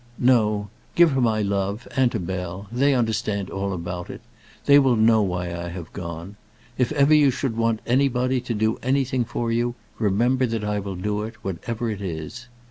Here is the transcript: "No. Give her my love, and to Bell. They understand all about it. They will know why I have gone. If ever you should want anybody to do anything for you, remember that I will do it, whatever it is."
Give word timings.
"No. 0.17 0.71
Give 0.95 1.11
her 1.11 1.21
my 1.21 1.43
love, 1.43 1.87
and 1.95 2.11
to 2.11 2.19
Bell. 2.19 2.65
They 2.71 2.95
understand 2.95 3.51
all 3.51 3.71
about 3.71 4.09
it. 4.09 4.21
They 4.65 4.79
will 4.79 4.95
know 4.95 5.21
why 5.21 5.55
I 5.55 5.69
have 5.69 5.93
gone. 5.93 6.37
If 6.75 6.91
ever 6.93 7.13
you 7.13 7.29
should 7.29 7.55
want 7.55 7.81
anybody 7.85 8.41
to 8.41 8.55
do 8.55 8.79
anything 8.81 9.25
for 9.25 9.51
you, 9.51 9.75
remember 9.99 10.47
that 10.47 10.63
I 10.63 10.79
will 10.79 10.95
do 10.95 11.21
it, 11.21 11.35
whatever 11.43 11.87
it 11.91 12.01
is." 12.01 12.47